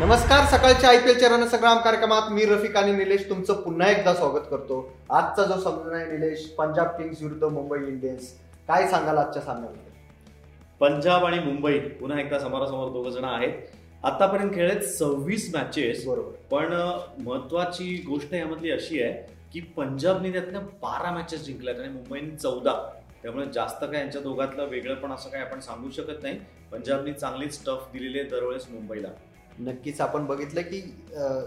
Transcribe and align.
नमस्कार 0.00 0.44
सकाळच्या 0.46 0.90
I 0.90 0.98
P 0.98 1.10
एलच्या 1.10 1.28
रणसंग्राम 1.28 1.78
कार्यक्रमात 1.78 2.30
मी 2.32 2.44
रफिक 2.44 2.76
आणि 2.76 2.92
निलेश 2.92 3.28
तुमचं 3.28 3.60
पुन्हा 3.62 3.88
एकदा 3.90 4.14
स्वागत 4.14 4.46
करतो. 4.50 4.78
आजचा 5.10 5.44
जो 5.44 5.60
सामना 5.60 5.96
आहे 5.96 6.06
निलेश 6.10 6.44
पंजाब 6.58 6.86
किंग्स 6.88 7.20
विरुद्ध 7.22 7.44
मुंबई 7.44 7.78
इंडियन्स. 7.78 8.32
काय 8.68 8.86
सांगाल 8.88 9.18
आजच्या 9.18 9.42
सामन्यामध्ये? 9.42 9.92
पंजाब 10.80 11.24
आणि 11.24 11.38
मुंबई 11.38 11.78
पुन्हा 11.78 12.20
एकदा 12.20 12.38
समोरासमोर 12.38 12.90
दोघ 12.92 13.06
जण 13.08 13.24
आहेत. 13.24 13.58
आतापर्यंत 14.04 14.54
खेळलेत 14.54 14.82
सव्वीस 14.88 15.50
मॅचेस 15.54 16.06
बरोबर. 16.06 16.32
पण 16.50 16.72
महत्वाची 17.26 18.04
गोष्ट 18.08 18.34
यामधली 18.34 18.70
अशी 18.70 19.02
आहे 19.02 19.12
की 19.52 19.60
पंजाबने 19.76 20.32
त्यातल्या 20.32 20.60
बारा 20.82 21.10
मॅचेस 21.10 21.44
जिंकल्यात 21.46 21.80
आणि 21.80 21.88
मुंबईने 21.88 22.36
चौदा. 22.36 22.74
त्यामुळे 23.22 23.46
जास्त 23.54 23.84
काय 23.84 24.00
यांच्या 24.00 24.20
दोघातलं 24.20 24.68
वेगळं 24.68 24.94
पण 24.94 25.12
असं 25.12 25.30
काय 25.30 25.40
आपण 25.40 25.60
सांगू 25.60 25.90
शकत 25.90 26.22
नाही. 26.22 26.38
पंजाबनी 26.72 27.12
चांगलीच 27.12 27.64
टफ 27.66 27.92
दिलेली 27.92 28.20
आहे 28.20 28.28
दरवेळेस 28.28 28.66
मुंबईला. 28.70 29.08
नक्कीच 29.58 30.00
आपण 30.00 30.26
बघितलं 30.26 30.60
की 30.62 30.80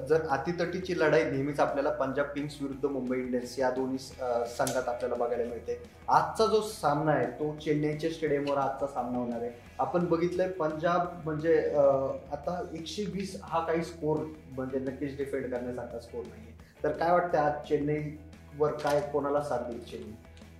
जर 0.09 0.25
अतितटीची 0.31 0.97
लढाई 0.99 1.23
नेहमीच 1.29 1.59
आपल्याला 1.59 1.89
पंजाब 1.99 2.25
किंग्स 2.33 2.55
विरुद्ध 2.61 2.85
मुंबई 2.85 3.17
इंडियन्स 3.19 3.57
या 3.59 3.69
दोन्ही 3.71 3.97
संघात 3.97 4.87
आपल्याला 4.89 5.15
बघायला 5.15 5.43
मिळते. 5.43 5.79
आजचा 6.07 6.45
जो 6.45 6.61
सामना 6.69 7.11
आहे 7.11 7.25
तो 7.39 7.55
चेन्नईच्या 7.65 8.09
स्टेडियमवर 8.11 8.57
आजचा 8.57 8.87
सामना 8.87 9.17
होणार 9.17 9.41
आहे. 9.41 9.51
आपण 9.79 10.05
बघितलंय 10.07 10.47
पंजाब 10.59 11.07
म्हणजे 11.25 11.57
आता 11.75 12.61
एकशे 12.73 13.05
वीस 13.13 13.35
हा 13.43 13.59
काही 13.65 13.83
स्कोर 13.83 14.17
म्हणजे 14.55 14.79
नक्कीच 14.79 15.17
डिफेंड 15.17 15.51
करण्यासारखा 15.51 15.99
स्कोर 15.99 16.23
नाही 16.25 16.51
तर 16.83 16.91
काय 16.91 17.11
वाटतं 17.11 17.37
आज 17.39 17.67
चेन्नईवर 17.69 18.71
काय 18.83 19.01
कोणाला 19.13 19.41
साथ 19.41 19.69
देईल 19.69 19.83
चेन्नई? 19.83 20.13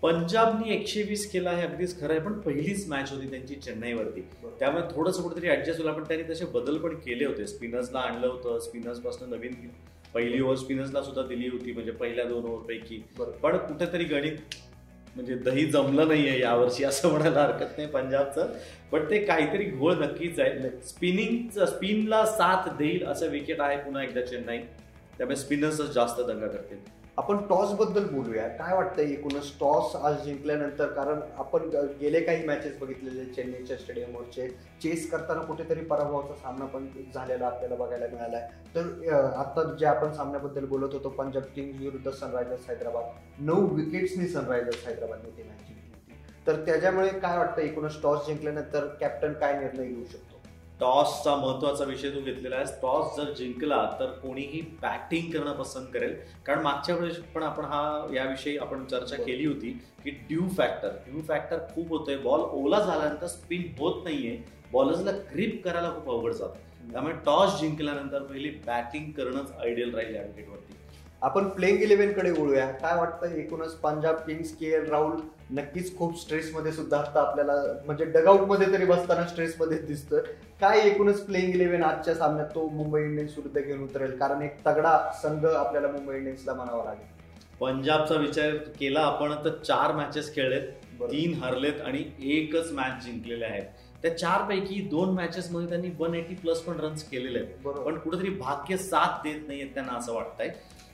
पंजाबनी 0.03 0.73
एकशे 0.73 1.01
वीस 1.03 1.31
केला 1.31 1.51
हे 1.51 1.61
अगदीच 1.61 1.99
खरं 1.99 2.13
आहे 2.13 2.19
पण 2.19 2.33
पहिलीच 2.39 2.87
मॅच 2.89 3.11
होती 3.11 3.29
त्यांची 3.29 3.55
चेन्नईवरती. 3.55 4.21
त्यामुळे 4.59 4.83
थोडंसं 4.95 5.21
कुठेतरी 5.23 5.49
ऍडजस्ट 5.49 5.81
होईल. 5.81 5.93
पण 5.93 6.03
त्यांनी 6.03 6.33
तसे 6.33 6.45
बदल 6.45 6.77
पण 6.77 6.95
केले 6.95 7.25
होते. 7.25 7.45
स्पिनर्सला 7.47 7.99
आणलं 7.99 8.27
होतं. 8.27 8.59
स्पिनर्सपासून 8.59 9.29
नवीन 9.29 9.53
पहिली 10.13 10.41
ओव्हर 10.41 10.55
स्पिनर्सला 10.57 11.01
सुद्धा 11.03 11.21
दिली 11.21 11.47
होती 11.47 11.71
म्हणजे 11.71 11.91
पहिल्या 11.91 12.25
दोन 12.25 12.45
ओव्हर 12.45 12.65
पैकी 12.67 13.01
बरोबर. 13.17 13.37
पण 13.37 13.57
कुठेतरी 13.57 14.03
गणित 14.03 14.55
म्हणजे 15.15 15.35
दही 15.35 15.65
जमलं 15.65 16.07
नाहीये 16.07 16.39
यावर्षी 16.39 16.83
असं 16.83 17.09
म्हणायला 17.09 17.41
हरकत 17.41 17.77
नाही 17.77 17.89
पंजाबचं. 17.89 18.53
पण 18.91 19.09
ते 19.09 19.23
काहीतरी 19.25 19.65
घोळ 19.65 19.93
नक्कीच 19.93 20.39
आहे. 20.39 20.69
स्पिनिंग 20.87 21.63
स्पिनला 21.65 22.25
साथ 22.25 22.69
देईल 22.77 23.05
असं 23.05 23.29
विकेट 23.29 23.61
आहे 23.61 23.77
पुन्हा 23.77 24.03
एकदा 24.03 24.21
चेन्नई. 24.21 24.57
त्यामुळे 25.17 25.35
स्पिनर्सच 25.35 25.93
जास्त 25.93 26.21
दंगा 26.21 26.47
करतील. 26.47 26.77
आपण 27.17 27.37
टॉसबद्दल 27.47 28.05
बोलूया. 28.09 28.47
काय 28.49 28.75
वाटतंय 28.75 29.11
एकूणच 29.13 29.51
टॉस 29.59 29.95
आज 29.95 30.23
जिंकल्यानंतर? 30.23 30.87
कारण 30.93 31.19
आपण 31.37 31.67
गेले 31.99 32.19
काही 32.19 32.45
मॅचेस 32.45 32.77
बघितलेले 32.79 33.25
चेन्नईच्या 33.33 33.77
स्टेडियमवरचे 33.77 34.47
चेस 34.83 35.09
करताना 35.11 35.41
कुठेतरी 35.41 35.83
पराभवाचा 35.85 36.35
सामना 36.35 36.65
पण 36.65 36.87
झालेला 37.13 37.45
आपल्याला 37.45 37.75
बघायला 37.75 38.07
मिळालाय. 38.11 38.47
तर 38.75 39.13
आता 39.37 39.63
जे 39.79 39.85
आपण 39.85 40.13
सामन्याबद्दल 40.13 40.65
बोलत 40.65 40.93
होतो 40.93 41.09
पंजाब 41.09 41.43
किंग्स 41.55 41.79
विरुद्ध 41.81 42.09
सनरायझर्स 42.09 42.69
हैदराबाद. 42.69 43.05
नऊ 43.39 43.67
विकेट्सनी 43.75 44.27
सनरायझर्स 44.27 44.85
हैदराबादने 44.87 45.37
ती 45.37 45.43
मॅच 45.43 45.67
जिंकली 45.67 45.89
होती. 45.89 46.45
तर 46.47 46.65
त्याच्यामुळे 46.65 47.09
काय 47.19 47.37
वाटतं 47.37 47.61
एकूणच 47.61 48.01
टॉस 48.03 48.25
जिंकल्यानंतर 48.27 48.87
कॅप्टन 48.99 49.33
काय 49.33 49.59
निर्णय 49.59 49.85
घेऊ 49.85 50.05
शकतो? 50.05 50.32
टॉसचा 50.83 51.35
महत्त्वाचा 51.35 51.83
विषय 51.83 52.09
तू 52.09 52.21
घेतलेला 52.21 52.55
आहे 52.55 52.65
टॉस 52.81 53.15
जर 53.17 53.31
जिंकला 53.33 53.77
तर 53.99 54.05
कोणीही 54.21 54.61
बॅटिंग 54.81 55.29
करणं 55.31 55.53
पसंत 55.53 55.85
करेल. 55.93 56.15
कारण 56.45 56.61
मागच्या 56.61 56.95
वेळेस 56.95 57.17
पण 57.35 57.43
आपण 57.43 57.65
हा 57.65 57.83
याविषयी 58.13 58.57
आपण 58.57 58.83
चर्चा 58.85 59.15
केली 59.17 59.45
होती 59.45 59.71
की 60.03 60.11
ड्यू 60.29 60.47
फॅक्टर 60.57 60.89
ड्यू 61.05 61.21
फॅक्टर 61.27 61.59
खूप 61.75 61.89
होतोय. 61.89 62.17
बॉल 62.17 62.41
ओला 62.41 62.79
झाल्यानंतर 62.79 63.27
स्पिन 63.27 63.63
होत 63.79 64.03
नाहीये. 64.03 64.37
बॉलर्सला 64.71 65.11
ग्रिप 65.33 65.61
करायला 65.65 65.93
खूप 65.95 66.09
अवघड 66.09 66.33
जातं. 66.33 66.91
त्यामुळे 66.91 67.13
टॉस 67.25 67.59
जिंकल्यानंतर 67.59 68.23
पहिली 68.23 68.49
बॅटिंग 68.65 69.11
करणंच 69.11 69.51
आयडियल 69.53 69.95
राहील 69.95 70.15
या 70.15 70.21
विकेटवरती 70.23 70.81
आपण 71.21 71.47
प्लेइंग 71.49 71.81
इलेव्हनकडे 71.81 72.31
वळूया. 72.31 72.65
काय 72.71 72.97
वाटतं 72.97 73.35
एकूणच 73.35 73.75
Punjab 73.79 74.15
Kings 74.25 74.55
K 74.57 74.73
L 74.75 74.89
Rahul? 74.89 75.15
नक्कीच 75.53 75.97
खूप 75.97 76.19
स्ट्रेसमध्ये 76.19 76.71
सुद्धा 76.71 76.97
आता 76.97 77.19
आपल्याला 77.21 77.53
म्हणजे 77.85 78.05
डगआउटमध्ये 78.05 78.67
तरी 78.73 78.85
बसताना 78.85 79.27
स्ट्रेसमध्ये 79.27 79.77
दिसतोय. 79.77 80.21
काय 80.61 80.79
एकूणच 80.79 81.19
प्लेइंग 81.25 81.55
इलेव्हन 81.55 81.83
आजच्या 81.83 82.15
सामन्यात 82.15 82.47
तो 82.55 82.67
मुंबई 82.69 83.01
इंडियन्स 83.01 83.37
विरुद्ध 83.37 83.61
घेऊन 83.61 83.83
उतरेल? 83.83 84.17
कारण 84.17 84.41
एक 84.41 84.55
तगडा 84.67 84.97
संघ 85.23 85.45
आपल्याला 85.45 85.87
मुंबई 85.87 86.15
इंडियन्सला 86.15 86.53
म्हणावा 86.53 86.83
लागेल. 86.83 87.11
पंजाबचा 87.59 88.15
विचार 88.15 88.49
केला 88.79 88.99
आपण 88.99 89.33
तर 89.45 89.49
चार 89.49 89.91
मॅचेस 89.91 90.33
खेळलेत. 90.35 90.67
तीन 91.01 91.33
हरलेत 91.33 91.81
आणि 91.85 92.03
एकच 92.31 92.71
मॅच 92.71 93.03
जिंकलेले 93.05 93.45
आहेत. 93.45 93.63
त्या 94.01 94.17
चार 94.17 94.41
पैकी 94.41 94.81
दोन 94.81 95.09
मॅचेस 95.09 95.51
मध्ये 95.51 95.69
त्यांनी 95.69 95.89
वन 95.99 96.15
एटी 96.15 96.35
प्लस 96.35 96.59
पण 96.59 96.79
रन्स 96.79 97.03
केलेले 97.03 97.39
आहेत. 97.39 97.49
बरोबर. 97.63 97.81
पण 97.81 97.97
कुठेतरी 97.97 98.29
भाग्य 98.29 98.77
साथ 98.77 99.23
देत 99.23 99.47
नाहीयेत 99.47 99.73
त्यांना 99.73 99.93
असं 99.93 100.13
वाटतंय. 100.13 100.53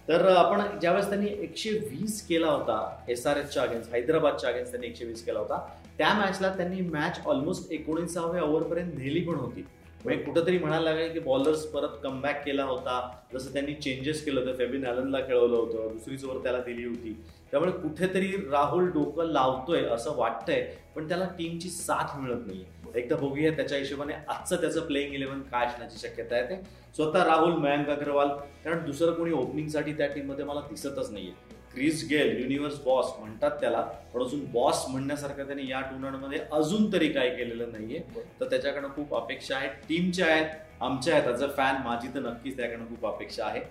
तर 0.09 0.25
आपण 0.27 0.61
ज्यावेळेस 0.79 1.09
त्यांनी 1.09 1.27
एकशे 1.41 1.69
वीस 1.89 2.21
केला 2.27 2.47
होता 2.47 3.03
एस 3.09 3.25
आर 3.27 3.37
एसच्या 3.37 3.63
अगेन्स्ट 3.63 3.93
हैदराबादच्या 3.93 4.49
अगेन्स्ट 4.49 4.71
त्यांनी 4.71 4.87
एकशे 4.87 5.05
वीस 5.05 5.23
केला 5.25 5.39
होता 5.39 5.57
त्या 5.97 6.13
मॅचला 6.13 6.49
त्यांनी 6.55 6.81
मॅच 6.81 7.19
ऑलमोस्ट 7.25 7.71
एकोणीसाव्या 7.71 8.43
ओव्हरपर्यंत 8.43 8.93
नेली 8.97 9.21
पण 9.23 9.35
होती. 9.35 9.65
म्हणजे 10.05 10.23
कुठंतरी 10.23 10.57
म्हणायला 10.57 10.91
लागेल 10.91 11.11
की 11.13 11.19
बॉलर्स 11.19 11.65
परत 11.65 11.97
कमबॅक 12.03 12.43
केला 12.45 12.63
होता. 12.63 12.99
जसं 13.33 13.53
त्यांनी 13.53 13.73
चेंजेस 13.73 14.23
केलं 14.25 14.39
होतं 14.39 14.57
फेबिन 14.57 14.85
ॲलनला 14.85 15.19
खेळवलं 15.19 15.55
होतं 15.55 15.93
दुसरीच 15.93 16.23
ओव्हर 16.25 16.41
त्याला 16.43 16.59
दिली 16.65 16.85
होती. 16.85 17.13
त्यामुळे 17.51 17.71
कुठेतरी 17.71 18.31
राहुल 18.51 18.89
डोकं 18.91 19.31
लावतोय 19.31 19.83
असं 19.85 20.15
वाटतंय 20.17 20.61
पण 20.95 21.07
त्याला 21.09 21.25
टीमची 21.37 21.69
साथ 21.69 22.19
मिळत 22.19 22.47
नाहीये. 22.47 22.65
एकदा 22.95 23.15
बघूया 23.15 23.51
त्याच्या 23.51 23.77
हिशोबाने 23.77 24.13
आजचं 24.13 24.61
त्याचं 24.61 24.81
प्लेईंग 24.81 25.13
इलेव्हन 25.13 25.41
काय 25.41 25.65
असण्याची 25.65 25.97
शक्यता 25.97 26.35
आहे 26.35 26.43
ते. 26.43 26.55
स्वतः 26.95 27.23
राहुल 27.23 27.51
मयंक 27.51 27.89
अग्रवाल 27.89 28.27
कारण 28.65 28.85
दुसरं 28.85 29.11
कोणी 29.11 29.31
ओपनिंगसाठी 29.31 29.93
त्या 29.93 30.07
टीममध्ये 30.07 30.45
मला 30.45 30.59
दिसतच 30.59 31.11
नाहीये. 31.11 31.31
क्रिस 31.73 32.07
गेल 32.09 32.41
युनिव्हर्स 32.41 32.79
बॉस 32.83 33.05
म्हणतात 33.19 33.51
त्याला. 33.51 33.81
पण 34.13 34.23
अजून 34.23 34.45
बॉस 34.45 34.85
म्हणण्यासारखं 34.89 35.47
त्याने 35.47 35.67
या 35.67 35.81
टुर्नामेंटमध्ये 35.81 36.39
अजून 36.51 36.93
तरी 36.93 37.09
काय 37.09 37.29
केलेलं 37.29 37.71
नाहीये. 37.71 37.99
तर 38.39 38.49
त्याच्याकडनं 38.49 38.87
खूप 38.87 39.15
अपेक्षा 39.15 39.55
आहेत. 39.55 39.69
टीमच्या 39.69 40.25
आहेत 40.25 40.45
आमच्या 40.81 41.15
आहेत. 41.15 41.27
ॲज 41.27 41.43
अ 41.43 41.47
फॅन 41.57 41.75
माझी 41.83 42.07
तर 42.07 42.19
नक्कीच 42.19 42.57
त्याकडनं 42.57 42.85
खूप 42.85 43.05
अपेक्षा 43.05 43.45
आहे. 43.45 43.61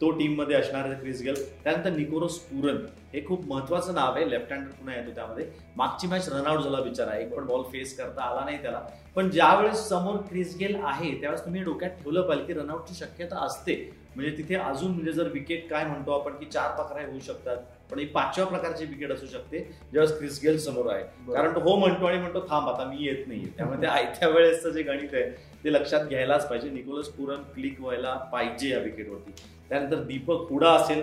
तो 0.00 0.10
टीममध्ये 0.10 0.56
असणार 0.56 0.84
आहे 0.84 0.94
क्रिस 1.00 1.22
गेल 1.22 1.34
त्यानंतर 1.64 1.90
निकोरस 1.90 2.38
पुरन 2.38 2.76
हे 3.12 3.24
खूप 3.26 3.46
महत्वाचं 3.48 3.94
नाव 3.94 4.14
आहे. 4.14 4.28
लेफ्ट 4.30 4.52
हँडर 4.52 4.70
पुन्हा 4.70 4.96
येतो 4.96 5.14
त्यामध्ये. 5.14 5.46
मागची 5.76 6.06
मॅच 6.06 6.28
रनआउट 6.28 6.62
झाला 6.62 6.80
बिचारा. 6.80 7.14
एक 7.16 7.32
पण 7.34 7.46
बॉल 7.46 7.62
फेस 7.72 7.96
करता 7.98 8.22
आला 8.22 8.44
नाही 8.44 8.62
त्याला. 8.62 8.80
पण 9.14 9.30
ज्यावेळेस 9.30 9.88
समोर 9.88 10.16
क्रिस 10.28 10.56
गेल 10.56 10.76
आहे 10.82 11.10
त्यावेळेस 11.20 11.44
तुम्ही 11.44 11.62
डोक्यात 11.64 11.90
ठेवलं 12.02 12.22
पाहिजे 12.22 12.46
की 12.46 12.58
रनआउटची 12.60 12.94
शक्यता 12.94 13.44
असते. 13.44 13.74
म्हणजे 14.16 14.36
तिथे 14.36 14.54
अजून 14.54 14.90
म्हणजे 14.90 15.12
जर 15.12 15.28
विकेट 15.32 15.68
काय 15.70 15.84
म्हणतो 15.84 16.12
आपण 16.12 16.36
की 16.36 16.46
चार 16.52 16.70
प्रकारे 16.76 17.04
होऊ 17.06 17.18
शकतात. 17.26 17.56
पण 17.90 17.98
ही 17.98 18.06
पाचव्या 18.06 18.46
प्रकारची 18.46 18.84
विकेट 18.84 19.12
असू 19.12 19.26
शकते 19.26 19.58
ज्यावेळेस 19.92 20.18
क्रिस 20.18 20.40
गेल 20.42 20.58
समोर 20.58 20.92
आहे. 20.92 21.02
कारण 21.32 21.54
तो 21.54 21.60
हो 21.60 21.76
म्हणतो 21.76 22.06
आणि 22.06 22.18
म्हणतो 22.18 22.46
थांब 22.50 22.68
आता 22.68 22.84
मी 22.84 23.04
येत 23.06 23.26
नाहीये. 23.28 23.50
त्यामुळे 23.56 23.80
त्या 23.80 23.90
आयत्या 23.92 24.28
वेळेसचं 24.28 24.70
जे 24.70 24.82
गणित 24.82 25.14
आहे 25.14 25.30
ते 25.64 25.72
लक्षात 25.72 26.06
घ्यायलाच 26.08 26.48
पाहिजे. 26.48 26.70
निकोलस 26.70 27.08
पुरन 27.08 27.42
क्लिक 27.54 27.80
व्हायला 27.80 28.14
पाहिजे 28.32 28.68
या 28.68 28.78
विकेटवरती 28.78 29.32
त्यानंतर 29.68 30.02
दीपक 30.02 30.50
हुडा 30.50 30.70
असेल. 30.70 31.02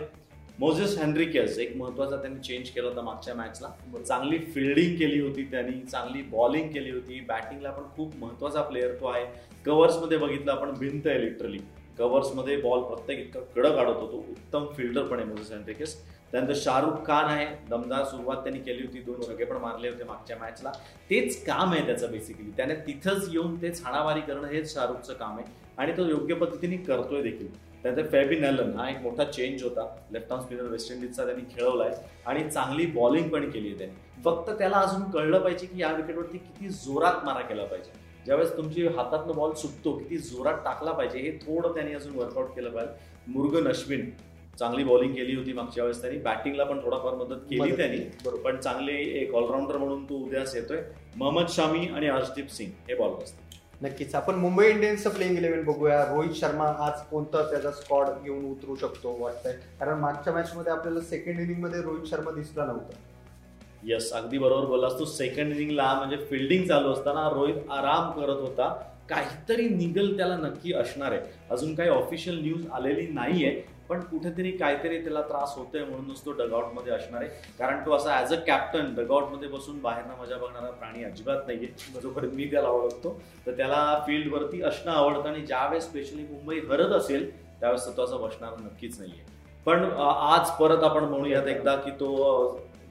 मोझेस 0.59 0.97
हेनरिकेस 0.97 1.57
एक 1.59 1.75
महत्त्वाचा 1.77 2.15
त्यांनी 2.15 2.39
चेंज 2.39 2.69
केला 2.69 2.87
होता 2.87 3.01
मागच्या 3.01 3.33
मॅचला 3.35 3.69
चांगली 4.07 4.37
फिल्डिंग 4.53 4.95
केली 4.97 5.19
होती 5.19 5.43
त्यांनी 5.51 5.79
चांगली 5.81 6.21
बॉलिंग 6.31 6.67
केली 6.71 6.91
होती. 6.91 7.19
बॅटिंगला 7.27 7.71
पण 7.71 7.83
खूप 7.95 8.15
महत्त्वाचा 8.17 8.61
प्लेअर 8.61 8.93
तो 8.99 9.07
आहे. 9.07 9.25
कव्हर्समध्ये 9.65 10.17
बघितलं 10.17 10.51
आपण 10.51 10.73
भिंत 10.79 11.07
आहे 11.07 11.21
लिटरली 11.21 11.59
कव्हर्समध्ये 11.97 12.55
बॉल 12.57 12.81
प्रत्येक 12.83 13.19
इतका 13.19 13.39
कडक 13.55 13.75
काढत 13.75 13.95
होतो. 13.95 14.17
उत्तम 14.29 14.65
फिल्डर 14.77 15.03
पण 15.07 15.19
आहे 15.19 15.27
मोझेस 15.27 15.51
हेनरिकेस 15.51 15.95
त्यानंतर 16.31 16.53
शाहरुख 16.55 17.05
खान 17.07 17.25
आहे. 17.25 17.45
दमदार 17.69 18.03
सुरुवात 18.05 18.37
त्यांनी 18.37 18.59
केली 18.59 18.85
होती. 18.85 18.99
दोन 19.01 19.21
छगे 19.27 19.45
पण 19.45 19.57
मारले 19.61 19.89
होते 19.89 20.03
मागच्या 20.03 20.37
मॅचला 20.37 20.71
तेच 21.09 21.43
काम 21.45 21.73
आहे 21.73 21.85
त्याचं 21.85 22.11
बेसिकली 22.11 22.51
त्याने 22.57 22.75
तिथंच 22.87 23.27
येऊन 23.31 23.61
तेच 23.61 23.81
हाणामारी 23.85 24.21
करणं 24.21 24.47
हेच 24.47 24.73
शाहरुखचं 24.73 25.13
काम 25.13 25.37
आहे. 25.37 25.51
आणि 25.77 25.97
तो 25.97 26.07
योग्य 26.07 26.35
पद्धतीने 26.35 26.77
करतोय 26.77 27.21
देखील. 27.21 27.47
त्यानंतर 27.83 28.07
फॅबिन 28.07 28.43
ॲलन 28.43 28.73
हा 28.73 28.89
एक 28.89 28.97
मोठा 28.97 29.23
चेंज 29.23 29.63
होता. 29.63 29.95
लेफ्ट 30.11 30.31
आर्म 30.31 30.43
स्पिनर 30.43 30.63
वेस्ट 30.63 30.91
इंडिजचा 30.91 31.25
त्यांनी 31.25 31.43
खेळवलाय. 31.55 31.91
आणि 32.25 32.49
चांगली 32.49 32.85
बॉलिंग 32.85 33.29
पण 33.29 33.49
केली 33.49 33.67
आहे 33.67 33.77
त्यांनी. 33.77 34.21
फक्त 34.25 34.49
त्याला 34.49 34.77
अजून 34.77 35.11
कळलं 35.11 35.39
पाहिजे 35.39 35.65
की 35.65 35.81
या 35.81 35.91
विकेटवरती 35.91 36.37
किती 36.37 36.69
जोरात 36.69 37.25
मारा 37.25 37.41
केला 37.41 37.63
पाहिजे. 37.63 37.91
ज्यावेळेस 38.25 38.57
तुमची 38.57 38.87
हातातनं 38.87 39.35
बॉल 39.35 39.53
सुटतो 39.53 39.97
किती 39.97 40.17
जोरात 40.17 40.53
टाकला 40.53 40.91
पाहिजे 40.91 41.19
हे 41.19 41.31
थोडं 41.31 41.73
त्यांनी 41.73 41.93
अजून 41.93 42.15
वर्कआउट 42.15 42.55
केलं 42.55 42.69
पाहिजे. 42.69 42.93
मुर्गन 43.27 43.67
अश्विन 43.67 44.09
चांगली 44.59 44.83
बॉलिंग 44.83 45.13
केली 45.13 45.35
होती 45.35 45.53
मागच्या 45.53 45.83
वेळेस 45.83 46.01
त्यांनी. 46.01 46.19
बॅटिंगला 46.19 46.63
पण 46.63 46.79
थोडाफार 46.79 47.13
मदत 47.13 47.41
केली 47.49 47.75
त्यांनी. 47.75 47.97
बरोबर. 47.97 48.41
पण 48.41 48.57
चांगले 48.57 48.93
एक 49.21 49.33
ऑलराऊंडर 49.35 49.77
म्हणून 49.77 50.03
तो 50.05 50.15
उद्यास 50.15 50.55
येतोय. 50.55 50.81
मोहम्मद 51.15 51.45
शामी 51.49 51.87
आणि 51.87 52.07
हर्षदीप 52.07 52.49
सिंग 52.49 52.71
हे 52.87 52.95
बॉलर 52.95 53.23
असतील 53.23 53.42
नक्कीच. 53.83 54.15
आपण 54.15 54.35
मुंबई 54.35 54.69
इंडियन्सचं 54.69 55.09
प्लेइंग 55.09 55.37
इलेव्हन 55.37 55.63
बघूया. 55.63 56.03
रोहित 56.03 56.31
शर्मा 56.31 56.65
आज 56.65 57.01
कोणता 57.11 57.41
त्याचा 57.51 57.71
स्कॉड 57.71 58.05
घेऊन 58.23 58.45
उतरू 58.45 58.75
शकतो 58.75 59.17
वाटतंय? 59.19 59.53
कारण 59.79 59.99
मागच्या 59.99 60.33
मॅचमध्ये 60.33 60.71
आपल्याला 60.71 60.99
सेकंड 60.99 61.39
इनिंगमध्ये 61.39 61.81
रोहित 61.81 62.07
शर्मा 62.09 62.31
दिसला 62.31 62.65
नव्हता. 62.65 62.93
यस 63.83 64.11
अगदी 64.13 64.37
बरोबर 64.37 64.65
बोललास 64.65 64.99
तू. 64.99 65.05
सेकंड 65.05 65.51
इनिंगला 65.53 65.93
म्हणजे 65.93 66.25
फिल्डिंग 66.29 66.67
चालू 66.67 66.91
असताना 66.91 67.29
रोहित 67.29 67.55
आराम 67.71 68.11
करत 68.11 68.39
होता. 68.39 68.69
काहीतरी 69.09 69.69
निगल 69.69 70.17
त्याला 70.17 70.37
नक्की 70.37 70.73
असणार 70.73 71.11
आहे. 71.11 71.21
अजून 71.51 71.75
काही 71.75 71.89
ऑफिशियल 71.89 72.41
न्यूज 72.41 72.67
आलेली 72.73 73.07
नाहीये. 73.07 73.72
पण 73.93 73.99
कुठेतरी 74.01 74.51
काहीतरी 74.51 74.97
त्याला 75.03 75.21
त्रास 75.21 75.53
होतोय 75.57 75.83
म्हणूनच 75.85 76.23
तो 76.25 76.31
डगआउटमध्ये 76.31 76.93
असणार 76.93 77.21
आहे. 77.21 77.29
कारण 77.59 77.85
तो 77.85 77.91
असा 77.95 78.13
ॲज 78.13 78.33
अ 78.33 78.37
कॅप्टन 78.47 78.93
डगआउटमध्ये 78.95 79.49
बसून 79.49 79.79
बाहेरनं 79.81 80.21
मजा 80.21 80.37
बघणारा 80.37 80.71
प्राणी 80.71 81.03
अजिबात 81.03 81.47
नाहीये. 81.47 81.67
जोपर्यंत 82.01 82.33
मी 82.33 82.45
त्याला 82.51 82.69
ओळखतो 82.69 83.19
तर 83.45 83.57
त्याला 83.57 84.03
फील्ड 84.07 84.33
वरती 84.33 84.61
असणं 84.61 84.91
आवडतं 84.91 85.29
आणि 85.29 85.45
ज्यावेळेस 85.45 85.83
स्पेशली 85.83 86.23
मुंबई 86.23 86.59
हरत 86.69 86.93
असेल 86.93 87.29
त्यावेळेस 87.59 87.97
तो 87.97 88.03
असं 88.03 88.21
बसणार 88.21 88.59
नक्कीच 88.59 88.99
नाहीये. 88.99 89.31
पण 89.65 89.83
आज 89.99 90.49
परत 90.59 90.83
आपण 90.83 91.03
म्हणूयात 91.03 91.47
एकदा 91.47 91.75
की 91.75 91.91
तो 91.99 92.07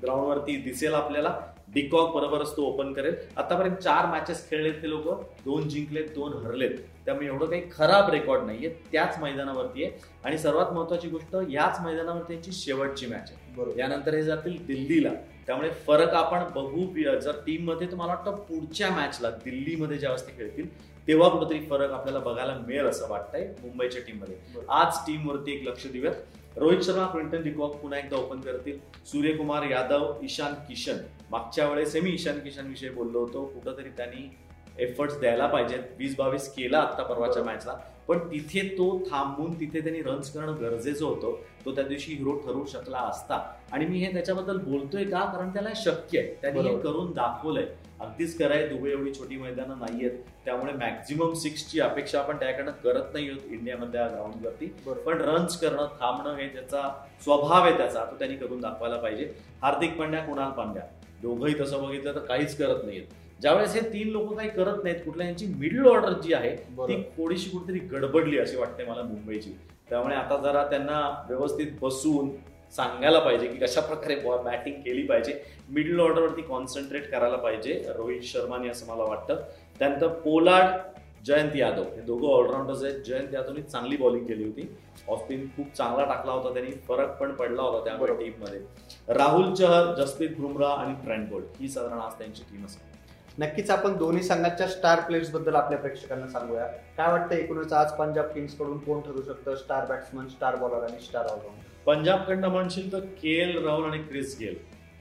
ग्राउंडवरती 0.02 0.56
दिसेल 0.62 0.94
आपल्याला. 0.94 1.34
डिकॉक 1.74 2.14
बरोबरच 2.14 2.56
तो 2.56 2.62
ओपन 2.62 2.92
करेल. 2.92 3.14
आतापर्यंत 3.36 3.76
चार 3.76 4.06
मॅचेस 4.06 4.50
खेळलेत 4.50 4.74
ते 4.82 4.90
लोक. 4.90 5.08
दोन 5.44 5.68
जिंकलेत 5.68 6.08
दोन 6.14 6.32
हरलेत. 6.46 6.70
त्यामुळे 7.04 7.26
एवढं 7.26 7.46
काही 7.46 7.62
खराब 7.72 8.10
रेकॉर्ड 8.10 8.44
नाहीये. 8.44 8.68
त्याच 8.92 9.18
मैदानावरती 9.18 9.84
आहे. 9.84 9.98
आणि 10.24 10.38
सर्वात 10.38 10.72
महत्वाची 10.72 11.08
गोष्ट 11.08 11.36
याच 11.50 11.80
मैदानावर 11.80 12.22
त्यांची 12.22 12.52
शेवटची 12.52 13.06
मॅच 13.06 13.30
आहे. 13.30 13.54
बरोबर. 13.56 13.78
यानंतर 13.78 14.14
हे 14.14 14.22
जातील 14.22 14.66
दिल्लीला. 14.66 15.10
त्यामुळे 15.46 15.70
फरक 15.86 16.14
आपण 16.14 16.42
बघू 16.54 16.86
जर 17.20 17.36
टीममध्ये 17.46 17.86
तर 17.86 17.94
मला 17.94 18.12
वाटतं 18.12 18.36
पुढच्या 18.48 18.90
मॅचला 18.90 19.30
दिल्लीमध्ये 19.30 19.98
ज्यावेळेस 19.98 20.26
ते 20.26 20.32
खेळतील 20.36 20.68
तेव्हा 21.08 21.28
कुठेतरी 21.28 21.64
फरक 21.66 21.90
आपल्याला 21.90 22.18
बघायला 22.18 22.54
मिळेल 22.66 22.86
असं 22.86 23.08
वाटतंय 23.08 23.46
मुंबईच्या 23.62 24.02
टीममध्ये 24.06 24.34
बरोबर. 24.34 24.72
आज 24.72 24.98
टीम 25.06 25.28
वरती 25.28 25.52
एक 25.52 25.68
लक्ष 25.68 25.86
देऊयात. 25.86 26.14
Rohit 26.56 26.80
Sharma 26.80 27.06
Quinton 27.06 27.42
de Kock 27.42 27.76
पुन्हा 27.82 27.98
एकदा 27.98 28.16
ओपन 28.16 28.40
करतील. 28.40 28.78
सूर्यकुमार 29.06 29.62
यादव 29.62 30.14
ईशान 30.22 30.54
किशन. 30.68 30.96
मागच्या 31.30 31.68
वेळेस 31.68 31.96
मी 31.96 32.10
ईशान 32.10 32.38
किशन 32.38 32.66
विषयी 32.66 32.90
बोललो 32.90 33.20
होतो. 33.20 33.44
कुठंतरी 33.44 33.90
त्यांनी 33.96 34.36
एफर्ट्स 34.78 35.18
द्यायला 35.20 35.46
पाहिजेत. 35.46 35.78
वीस 35.98 36.16
बावीस 36.16 36.48
केला 36.54 36.78
आता 36.78 37.02
परवाच्या 37.02 37.42
मॅचला 37.42 37.72
पण 38.08 38.18
तिथे 38.18 38.68
तो 38.78 38.98
थांबून 39.10 39.60
तिथे 39.60 39.80
त्यांनी 39.80 40.02
रन्स 40.02 40.32
करणं 40.32 40.60
गरजेचं 40.60 41.04
होतं. 41.04 41.36
तो 41.64 41.74
त्या 41.74 41.84
दिवशी 41.84 42.12
हिरो 42.12 42.32
ठरू 42.32 42.64
शकला 42.64 42.98
असता. 42.98 43.54
आणि 43.72 43.86
मी 43.86 43.98
हे 43.98 44.12
त्याच्याबद्दल 44.12 44.56
बोलतोय 44.56 45.04
का? 45.04 45.20
कारण 45.20 45.48
त्याला 45.48 45.68
शक्य 45.76 46.18
आहे. 46.18 46.38
त्यांनी 46.42 46.60
हे. 46.60 46.78
करून 46.78 47.12
दाखवलंय. 47.12 47.66
अगदीच 48.00 48.38
कराय 48.38 48.68
दुबई 48.68 48.90
एवढी 48.90 49.14
छोटी 49.14 49.36
मैदानं 49.36 49.78
नाहीयेत. 49.78 50.10
त्यामुळे 50.44 50.72
मॅक्झिमम 50.72 51.32
सिक्सची 51.32 51.80
अपेक्षा 51.80 52.18
आपण 52.18 52.36
त्याकडनं 52.36 52.70
करत 52.70 53.04
नाही 53.12 53.30
आहोत 53.30 53.52
इंडियामधल्या 53.52 54.06
ग्राउंडवरती 54.06 54.66
पण 55.06 55.20
रन्स 55.20 55.60
करणं 55.60 55.86
थांबणं 55.86 56.36
हे 56.36 56.48
त्याचा 56.48 57.04
स्वभाव 57.22 57.64
आहे 57.64 57.76
त्याचा. 57.76 58.04
तो 58.04 58.18
त्यांनी 58.18 58.36
करून 58.36 58.60
दाखवायला 58.60 58.96
पाहिजे. 58.96 59.32
हार्दिक 59.62 59.98
पांड्या 59.98 60.20
कुणाल 60.20 60.50
पांड्या. 60.50 60.82
दोघंही 61.22 61.54
तसं 61.60 61.82
बघितलं 61.82 62.14
तर 62.14 62.18
काहीच 62.18 62.56
करत 62.58 62.84
नाहीत 62.84 63.02
ज्यावेळेस 63.42 63.74
हे 63.74 63.80
तीन 63.92 64.08
लोक 64.08 64.32
काही 64.36 64.48
करत 64.48 64.82
नाहीत 64.84 64.98
कुठल्या 65.04 65.26
यांची 65.26 65.46
मिडल 65.58 65.86
ऑर्डर 65.88 66.12
जी 66.22 66.32
आहे 66.34 66.50
ती 66.56 67.02
थोडीशी 67.16 67.50
कुठेतरी 67.50 67.78
गडबडली 67.88 68.38
अशी 68.38 68.56
वाटते 68.56 68.84
मला 68.84 69.02
मुंबईची. 69.02 69.52
त्यामुळे 69.90 70.14
आता 70.16 70.36
जरा 70.42 70.62
त्यांना 70.70 71.00
व्यवस्थित 71.28 71.72
बसून 71.80 72.30
सांगायला 72.72 73.18
पाहिजे 73.18 73.46
की 73.46 73.58
कशा 73.58 73.80
प्रकारे 73.80 74.14
बॅटिंग 74.44 74.76
केली 74.82 75.02
पाहिजे. 75.06 75.32
मिडल 75.70 76.00
ऑर्डरवरती 76.00 76.42
कॉन्सन्ट्रेट 76.42 77.10
करायला 77.10 77.36
पाहिजे 77.36 77.82
रोहित 77.96 78.22
शर्माने 78.24 78.68
असं 78.68 78.92
मला 78.92 79.04
वाटतं. 79.04 79.40
त्यानंतर 79.80 80.08
पोलार्ड 80.20 80.80
जयंत 81.26 81.56
यादव 81.56 81.82
हे 81.96 82.00
दोघं 82.06 82.28
ऑलराऊंडर्स 82.28 82.84
आहेत. 82.84 83.02
जयंत 83.06 83.34
यादवनी 83.34 83.62
चांगली 83.62 83.96
बॉलिंग 83.96 84.24
केली 84.26 84.44
होती. 84.44 84.68
ऑस्पिन 85.08 85.46
खूप 85.56 85.74
चांगला 85.76 86.04
टाकला 86.04 86.32
होता 86.32 86.54
त्यांनी 86.54 86.72
फरक 86.88 87.20
पण 87.20 87.34
पडला 87.34 87.62
होता 87.62 87.84
त्यामुळे. 87.84 88.14
टीममध्ये 88.14 89.14
राहुल 89.14 89.52
चहर 89.54 89.94
जसप्रीत 89.94 90.38
बुमराह 90.38 90.74
आणि 90.76 90.94
ट्रेंट 91.04 91.28
बोल्ट 91.30 91.60
ही 91.60 91.68
साधारण 91.68 91.98
आज 91.98 92.18
त्यांची 92.18 92.42
टीम 92.42 92.64
असेल 92.66 92.90
नक्कीच 93.38 93.70
आपण 93.70 93.96
दोन्ही 93.96 94.22
संघाच्या 94.22 94.66
स्टार 94.68 95.00
प्लेयर्सबद्दल 95.00 95.54
आपल्या 95.54 95.78
प्रेक्षकांना 95.78 96.26
सांगूया. 96.26 96.66
काय 96.96 97.12
वाटतं 97.12 97.34
एकूणच 97.34 97.72
आज 97.72 97.92
पंजाब 97.92 98.24
किंग्सकडून 98.24 98.78
कोण 98.78 99.00
ठरू 99.00 99.22
शकतं? 99.22 99.54
स्टार 99.56 99.86
बॅट्समन 99.86 100.28
स्टार 100.28 100.56
बॉलर 100.56 100.82
आणि 100.82 101.00
स्टार 101.00 101.24
ऑलराऊंडर 101.24 101.70
पंजाबकडनं 101.86 102.48
म्हणशील 102.48 102.92
तर 102.92 103.00
के 103.00 103.40
एल 103.42 103.64
राहुल 103.64 103.84
आणि 103.84 103.98
क्रिस 103.98 104.36
गेल. 104.40 104.54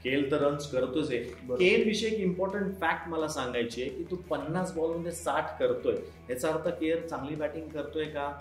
केल 0.04 0.30
तर 0.30 0.36
रन्स 0.36 0.70
करतोच 0.70 1.10
आहे. 1.10 1.18
केल 1.56 1.84
विषयी 1.84 2.10
एक 2.10 2.18
इम्पॉर्टंट 2.18 2.80
फॅक्ट 2.80 3.08
मला 3.08 3.28
सांगायची 3.28 3.82
आहे 3.82 3.90
की 3.90 4.04
तू 4.10 4.16
पन्नास 4.16 4.72
बॉलमध्ये 4.76 5.12
साठ 5.12 5.58
करतोय. 5.58 5.96
याचा 6.30 6.48
अर्थ 6.48 6.68
केअर 6.68 7.06
चांगली 7.06 7.34
बॅटिंग 7.34 7.68
करतोय 7.68 8.04
का? 8.04 8.32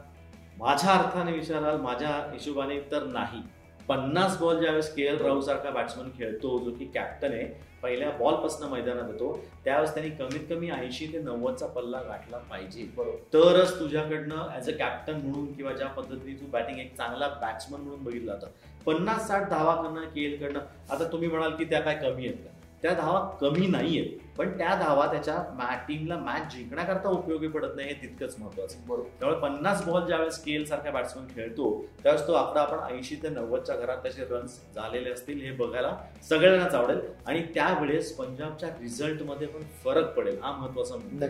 माझ्या 0.57 0.91
अर्थाने 0.91 1.31
विचाराल 1.31 1.77
माझ्या 1.77 2.09
हिशोबाने 2.09 2.79
तर 2.91 3.03
नाही. 3.03 3.41
पन्नास 3.87 4.37
बॉल 4.39 4.59
ज्यावेळेस 4.59 4.93
के 4.95 5.03
एल 5.03 5.17
राहुल 5.17 5.41
सारखा 5.41 5.69
बॅट्समन 5.69 6.09
खेळतो 6.17 6.57
जो 6.59 6.71
की 6.71 6.85
कॅप्टन 6.85 7.31
आहे 7.31 7.45
पहिल्या 7.83 8.09
बॉलपासून 8.09 8.69
मैदानात 8.69 9.09
येतो 9.09 9.43
त्यावेळेस 9.65 9.93
त्यांनी 9.93 10.11
कमीत 10.15 10.45
कमी 10.49 10.69
ऐंशी 10.69 11.05
ते 11.13 11.19
नव्वदचा 11.19 11.67
पल्ला 11.67 12.01
गाठला 12.01 12.37
पाहिजे. 12.37 12.83
बरोबर. 12.97 13.17
तरच 13.33 13.79
तुझ्याकडनं 13.79 14.55
ऍज 14.55 14.69
अ 14.69 14.77
कॅप्टन 14.77 15.13
म्हणून 15.13 15.53
किंवा 15.53 15.71
ज्या 15.71 15.87
पद्धतीने 15.87 16.33
तू 16.33 16.45
बॅटिंग 16.51 16.79
एक 16.79 16.95
चांगला 16.97 17.27
बॅट्समन 17.27 17.81
म्हणून 17.81 18.03
बघितलं 18.03 18.31
जातं. 18.31 18.47
पन्नास 18.85 19.27
साठ 19.27 19.49
धावा 19.49 19.75
करणं 19.75 20.01
केल 20.01 20.39
करणं 20.39 20.59
आता 20.89 21.11
तुम्ही 21.11 21.27
म्हणाल 21.27 21.55
की 21.55 21.65
त्या 21.65 21.79
काय 21.79 21.95
कमी 21.95 22.27
आहेत 22.27 22.37
का? 22.37 22.60
त्या 22.83 22.93
धावा 22.93 23.19
कमी 23.41 23.67
नाही 23.67 23.99
आहेत 23.99 24.19
पण 24.37 24.49
त्या 24.57 24.75
धावा 24.75 25.05
त्याच्या 25.11 25.75
टीमला 25.87 26.17
मॅच 26.17 26.53
जिंकण्याकरता 26.53 27.09
उपयोगी 27.09 27.47
पडत 27.47 27.75
नाही 27.75 27.87
हे 27.87 27.93
तितकंच 28.01 28.35
महत्वाचं 28.39 28.77
बरोबर. 28.87 29.07
त्यामुळे 29.19 29.39
पन्नास 29.39 29.83
बॉल 29.85 30.05
ज्यावेळेस 30.07 30.37
केल 30.43 30.65
सारख्या 30.65 30.91
बॅट्समन 30.91 31.25
खेळतो 31.35 31.69
त्यावेळेस 32.03 32.27
तो 32.27 32.33
आकडा 32.33 32.61
आपण 32.61 32.93
ऐंशी 32.93 33.15
ते 33.23 33.29
नव्वदच्या 33.29 33.75
घरात 33.75 33.97
त्याचे 34.03 34.23
रन्स 34.29 34.59
झालेले 34.75 35.09
असतील 35.11 35.41
हे 35.41 35.51
बघायला 35.55 35.95
सगळ्यांनाच 36.29 36.75
आवडेल. 36.75 36.99
आणि 37.27 37.41
त्यावेळेस 37.53 38.15
पंजाबच्या 38.17 38.69
रिझल्टमध्ये 38.81 39.47
पण 39.47 39.63
फरक 39.83 40.13
पडेल 40.17 40.39
हा 40.41 40.51
महत्त्वाचा 40.51 40.95
मुद्दा 40.95 41.27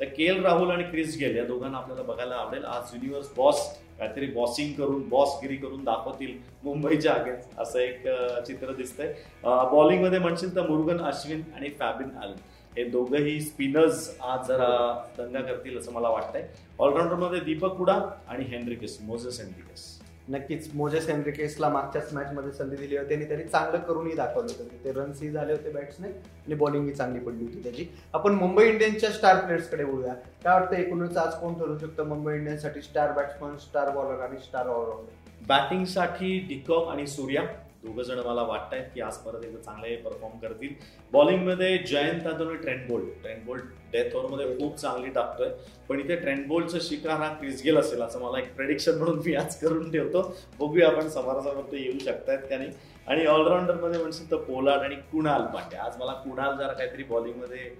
तर 0.00 0.04
के 0.06 0.24
एल 0.24 0.42
राहुल 0.44 0.70
आणि 0.70 0.84
क्रिस 0.90 1.16
गेल 1.20 1.36
या 1.36 1.44
दोघांना 1.44 1.78
आपल्याला 1.78 2.02
बघायला 2.02 2.34
आवडेल. 2.34 2.64
आज 2.64 2.94
युनिव्हर्स 2.94 3.32
बॉस 3.36 3.68
काहीतरी 4.00 4.26
बॉसिंग 4.32 4.72
करून 4.74 5.08
बॉसगिरी 5.08 5.56
करून 5.56 5.82
दाखवतील 5.84 6.36
मुंबईच्या 6.64 7.12
अगेन्स्ट 7.12 7.58
असं 7.60 7.78
एक 7.78 8.06
चित्र 8.46 8.72
दिसतंय. 8.74 9.12
बॉलिंगमध्ये 9.72 10.18
म्हणशील 10.18 10.54
तर 10.56 10.68
मुरुगन 10.68 11.00
अश्विन 11.02 11.42
आणि 11.56 11.70
फॅबिन 11.78 12.16
आल 12.22 12.32
हे 12.76 12.84
दोघंही 12.84 13.40
स्पिनर्स 13.40 14.08
आज 14.22 14.46
जरा 14.48 14.68
दंगा 15.18 15.40
करतील 15.40 15.78
असं 15.78 15.92
मला 15.92 16.08
वाटतंय. 16.08 16.46
ऑलराऊंडरमध्ये 16.78 17.40
दीपक 17.40 17.76
हुडा 17.78 18.00
आणि 18.28 18.44
हेनरिकस 18.48 18.98
मोझेस 19.02 19.40
हेनरिकस 19.40 19.99
नक्कीच 20.30 20.68
मोजेस 20.74 21.08
हेनरिकेसला 21.08 21.68
मागच्याच 21.68 22.12
मॅचमध्ये 22.14 22.52
संधी 22.52 22.76
दिली 22.76 22.96
होती. 22.96 23.14
आणि 23.14 23.24
त्यांनी 23.24 23.44
चांगलं 23.44 23.78
करूनही 23.78 24.14
दाखवलं 24.16 24.52
होतं. 24.58 24.84
ते 24.84 24.92
रन्सही 24.92 25.30
झाले 25.30 25.52
होते 25.52 25.70
बॅट्सने 25.70 26.08
आणि 26.08 26.54
बॉलिंगही 26.54 26.92
चांगली 26.94 27.20
पडली 27.20 27.44
होती 27.44 27.62
त्याची. 27.62 27.86
आपण 28.14 28.32
मुंबई 28.32 28.68
इंडियन्सच्या 28.68 29.10
स्टार 29.10 29.40
प्लेयर्सकडे 29.40 29.84
बोलूया. 29.84 30.14
काय 30.14 30.60
वाटतं 30.60 30.76
एकूणच 30.76 31.16
आज 31.16 31.34
कोण 31.34 31.54
ठरू 31.54 31.78
शकतं 31.78 32.06
मुंबई 32.06 32.34
इंडियन्ससाठी 32.34 32.82
स्टार 32.82 33.12
बॅट्समन 33.12 33.56
स्टार 33.56 33.90
बॉलर 33.90 34.20
आणि 34.20 34.38
स्टार 34.38 34.66
ऑलराऊंडर 34.66 35.46
बॅटिंगसाठी 35.46 36.38
डिकॉक 36.48 36.88
आणि 36.88 37.06
सूर्या. 37.06 37.42
दोघं 37.84 38.02
जण 38.02 38.18
मला 38.26 38.42
वाटत 38.42 38.74
की 38.94 39.00
आज 39.00 39.16
परत 39.16 39.44
एकदा 39.44 39.60
चांगले 39.62 39.94
परफॉर्म 39.96 40.38
करतील. 40.38 40.74
बॉलिंगमध्ये 41.12 41.78
जयंत 41.78 42.26
यादव 42.26 42.48
आणि 42.48 42.56
Trent 42.56 42.88
Boult 42.88 43.22
Trent 43.22 43.44
Boult 43.44 43.64
death 43.92 44.16
ओव्हरमध्ये 44.16 44.58
खूप 44.58 44.76
चांगली 44.76 45.10
टाकतोय. 45.10 45.48
पण 45.88 46.00
इथे 46.00 46.16
ट्रेंट 46.16 46.46
बोल्टचा 46.48 46.78
शिकार 46.80 47.20
हा 47.20 47.32
क्रिस 47.34 47.62
गेल 47.64 47.76
असेल 47.76 48.02
असं 48.02 48.20
मला 48.20 48.38
एक 48.38 48.54
प्रेडिक्शन 48.56 48.98
म्हणून 48.98 49.18
मी 49.26 49.34
आज 49.34 49.56
करून 49.56 49.90
ठेवतो. 49.90 50.22
बघूया 50.58 50.88
आपण 50.88 51.08
समोरासमोर 51.08 51.72
ते 51.72 51.82
येऊ 51.82 51.98
शकतायत 51.98 52.38
का 52.50 52.58
नाही. 52.58 52.70
आणि 53.06 53.26
ऑलराऊंडरमध्ये 53.26 54.00
म्हणशील 54.00 54.30
तर 54.30 54.36
पोलार्ड 54.36 54.82
आणि 54.82 54.96
कुणाल 55.12 55.42
पांडे 55.42 55.76
आज 55.76 55.96
मला 56.00 56.12
कुणाल 56.12 56.56
जरा 56.56 56.72
काहीतरी 56.72 57.02
बॉलिंगमध्ये 57.02 57.70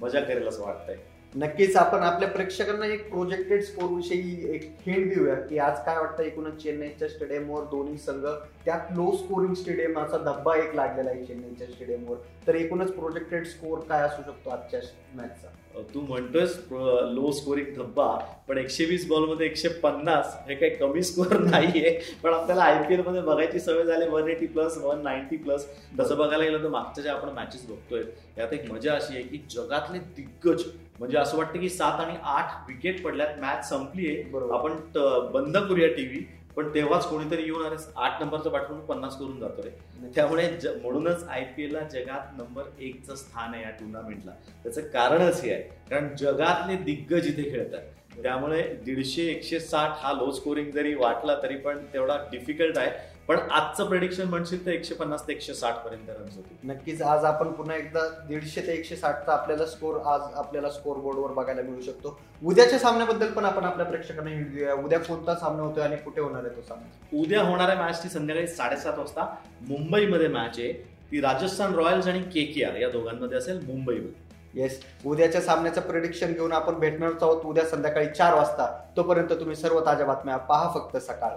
मजा 0.00 0.20
करेल 0.20 0.48
असं 0.48 0.62
वाटतंय. 0.62 0.96
नक्कीच 1.38 1.76
आपण 1.76 2.02
आपल्या 2.02 2.28
प्रेक्षकांना 2.28 2.86
एक 2.86 3.08
प्रोजेक्टेड 3.10 3.62
स्कोर 3.62 3.90
विषयी 3.90 4.54
एक 4.54 4.62
हिंट 4.86 5.08
देऊया 5.08 5.34
की 5.42 5.58
आज 5.58 5.76
काय 5.84 5.96
वाटतं 5.96 6.22
एकूणच 6.22 6.56
चेन्नईच्या 6.62 7.08
स्टेडियमवर 7.08 7.64
दोन्ही 7.64 7.98
संघ 7.98 8.24
त्यात 8.64 8.90
लो 8.92 9.10
स्कोरिंग 9.16 9.54
स्टेडियम 9.54 9.98
असा 9.98 10.18
धब्बा 10.24 10.56
एक 10.56 10.74
लागलेला 10.74 11.10
आहे 11.10 11.24
चेन्नईच्या 11.24 11.66
स्टेडियमवर 11.66 12.16
तर 12.46 12.54
एकूणच 12.54 12.90
प्रोजेक्टेड 12.92 13.46
स्कोर 13.46 13.78
काय 13.88 14.02
असू 14.02 14.22
शकतो 14.22 14.50
आजच्या 14.50 14.80
मॅचचा 15.14 15.48
तू 15.94 16.00
म्हणतोयस 16.00 16.56
लो 16.70 17.30
स्कोरिंग 17.32 17.74
धब्बा 17.76 18.06
पण 18.48 18.58
एकशे 18.58 18.84
वीस 18.84 19.06
बॉलमध्ये 19.08 19.46
एकशे 19.46 19.68
पन्नास 19.82 20.34
हे 20.48 20.54
काही 20.54 20.70
कमी 20.76 21.02
स्कोअर 21.02 21.38
नाहीये. 21.40 21.90
पण 22.22 22.32
आपल्याला 22.34 22.62
आयपीएलमध्ये 22.64 23.20
बघायची 23.22 23.60
सवय 23.60 23.84
झाली 23.84 24.06
one 24.10 24.28
eighty 24.28 24.46
plus 24.46 24.78
one 24.82 25.02
ninety 25.02 25.36
plus 25.36 25.66
तसं 26.00 26.18
बघायला 26.18 26.44
गेलं 26.44 26.62
तर 26.62 26.68
मागच्या 26.68 27.02
ज्या 27.02 27.12
आपण 27.14 27.34
मॅचेस 27.34 27.66
बघतोय 27.68 28.02
यात 28.38 28.52
एक 28.52 28.70
मजा 28.72 28.94
अशी 28.94 29.14
आहे 29.14 29.22
की 29.22 29.38
जगातले 29.50 29.98
दिग्गज 30.16 30.62
म्हणजे 30.98 31.18
असं 31.18 31.36
वाटतं 31.38 31.60
की 31.60 31.68
सात 31.68 32.00
आणि 32.00 32.16
आठ 32.36 32.68
विकेट 32.68 33.02
पडल्यात 33.04 33.38
मॅच 33.40 33.68
संपली 33.68 34.06
आहे 34.06 34.22
बरोबर. 34.30 34.54
आपण 34.54 35.30
बंद 35.32 35.56
करूया 35.58 35.88
टीव्ही 35.88 36.24
पण 36.56 36.68
तेव्हाच 36.74 37.08
कोणीतरी 37.10 37.42
येऊन 37.42 37.64
अरे 37.64 37.76
आठ 37.96 38.22
नंबरचं 38.22 38.50
पाठवून 38.50 38.80
पन्नास 38.86 39.18
करून 39.18 39.38
जातो 39.40 39.62
रे. 39.62 39.70
त्यामुळे 40.14 40.48
म्हणूनच 40.82 41.24
आय 41.28 41.44
पी 41.56 41.64
एलला 41.64 41.80
जगात 41.92 42.38
नंबर 42.38 42.62
एकचं 42.78 43.14
स्थान 43.14 43.54
आहे 43.54 43.62
या 43.62 43.70
टुर्नामेंटला 43.70 44.32
त्याचं 44.62 44.88
कारणच 44.88 45.42
हे 45.44 45.52
आहे. 45.52 45.62
कारण 45.90 46.14
जगातले 46.16 46.76
दिग्गज 46.84 47.26
इथे 47.28 47.50
खेळतात. 47.50 47.82
त्यामुळे 48.22 48.62
दीडशे 48.84 49.22
एकशे 49.22 49.60
साठ 49.60 49.90
हा 49.96 50.12
लो 50.12 50.30
स्कोरिंग 50.32 50.70
जरी 50.70 50.94
वाटला 50.94 51.34
तरी 51.42 51.56
पण 51.56 51.84
तेवढा 51.92 52.16
डिफिकल्ट 52.32 52.78
आहे. 52.78 52.90
पण 53.28 53.38
आजचं 53.50 53.88
प्रेडिक्शन 53.88 54.28
म्हणशील 54.28 54.64
तर 54.66 54.70
एकशे 54.70 54.94
पन्नास 54.94 55.26
ते 55.28 55.32
एकशे 55.32 55.54
साठ 55.54 55.84
पर्यंत 55.84 56.08
रन्स 56.10 56.36
होतील. 56.36 56.68
नक्कीच. 56.70 57.00
आज 57.02 57.24
आपण 57.24 57.50
पुन्हा 57.52 57.76
एकदा 57.76 58.00
दीडशे 58.28 58.60
ते 58.60 58.72
एकशे 58.72 58.96
साठचा 58.96 59.32
आपल्याला 59.32 59.66
स्कोर 59.66 59.96
आज 60.06 60.20
आपल्याला 60.34 60.70
स्कोर 60.70 60.96
बोर्डवर 60.96 61.32
बघायला 61.32 61.62
मिळू 61.62 61.80
शकतो. 61.80 62.16
उद्याच्या 62.42 62.78
सामन्याबद्दल 62.78 63.32
पण 63.32 63.44
आपण 63.44 63.64
आपल्या 63.64 63.86
प्रेक्षकांना 63.86 64.30
हिंट 64.30 64.54
देऊया 64.54 64.74
उद्या 64.74 64.98
कोणता 64.98 65.34
सामना 65.34 65.62
होतोय 65.62 65.84
आणि 65.84 65.96
कुठे 65.96 66.20
होणार 66.20 66.44
आहे 66.44 66.56
तो 66.56 66.62
सामना? 66.68 67.18
उद्या 67.20 67.42
होणाऱ्या 67.42 67.76
मॅचची 67.76 68.08
संध्याकाळी 68.08 68.46
साडेसात 68.46 68.98
वाजता 68.98 69.26
मुंबईमध्ये 69.68 70.28
मॅच 70.28 70.58
आहे. 70.58 70.72
ती 71.12 71.20
राजस्थान 71.20 71.74
रॉयल्स 71.74 72.08
आणि 72.08 72.22
के 72.22 72.44
के 72.44 72.64
आर 72.64 72.76
या 72.76 72.88
दोघांमध्ये 72.90 73.38
असेल 73.38 73.60
मुंबईमध्ये. 73.66 74.62
येस 74.62 74.80
उद्याच्या 75.06 75.40
सामन्याचं 75.40 75.80
प्रिडिक्शन 75.80 76.32
घेऊन 76.32 76.52
आपण 76.52 76.78
भेटणार 76.78 77.10
आहोत. 77.22 77.44
उद्या 77.44 77.66
संध्याकाळी 77.66 78.06
चार 78.08 78.34
वाजता. 78.34 78.72
तोपर्यंत 78.96 79.32
तुम्ही 79.32 79.56
सर्व 79.56 79.80
ताज्या 79.86 80.06
बातम्या 80.06 80.36
पहा 80.36 80.72
फक्त 80.74 80.96
सकाळ 80.96 81.36